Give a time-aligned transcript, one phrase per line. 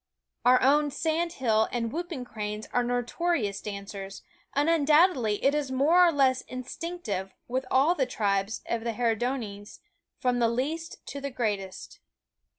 [0.45, 4.23] Our own sand hill and whooping cranes are notorious dancers;
[4.55, 9.79] and undoubtedly it is more or less instinctive with all the tribes of the Herodiones,
[10.17, 11.99] from the least to the greatest.